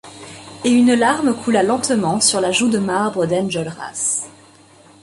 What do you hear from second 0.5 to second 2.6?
Et une larme coula lentement sur la